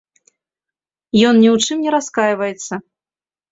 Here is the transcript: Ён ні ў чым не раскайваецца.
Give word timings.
Ён 1.33 1.37
ні 1.43 1.49
ў 1.55 1.69
чым 1.69 1.77
не 1.85 1.91
раскайваецца. 1.99 2.73